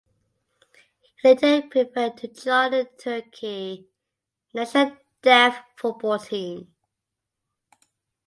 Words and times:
He 1.21 1.29
later 1.29 1.61
preferred 1.67 2.17
to 2.17 2.27
join 2.29 2.71
the 2.71 2.89
Turkey 2.97 3.87
national 4.51 4.97
deaf 5.21 5.63
football 5.77 6.17
team. 6.17 6.73